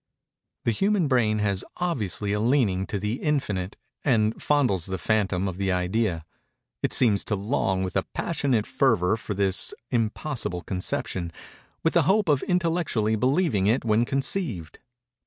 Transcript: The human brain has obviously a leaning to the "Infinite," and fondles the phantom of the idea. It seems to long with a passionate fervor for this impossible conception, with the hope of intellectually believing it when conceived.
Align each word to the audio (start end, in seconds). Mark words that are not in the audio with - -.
The 0.63 0.71
human 0.71 1.07
brain 1.07 1.37
has 1.37 1.63
obviously 1.77 2.33
a 2.33 2.39
leaning 2.39 2.87
to 2.87 2.97
the 2.97 3.21
"Infinite," 3.21 3.77
and 4.03 4.41
fondles 4.41 4.87
the 4.87 4.97
phantom 4.97 5.47
of 5.47 5.57
the 5.57 5.71
idea. 5.71 6.25
It 6.81 6.91
seems 6.91 7.23
to 7.25 7.35
long 7.35 7.83
with 7.83 7.95
a 7.95 8.01
passionate 8.15 8.65
fervor 8.65 9.15
for 9.15 9.35
this 9.35 9.75
impossible 9.91 10.63
conception, 10.63 11.31
with 11.83 11.93
the 11.93 12.01
hope 12.09 12.29
of 12.29 12.41
intellectually 12.47 13.15
believing 13.15 13.67
it 13.67 13.85
when 13.85 14.03
conceived. 14.03 14.79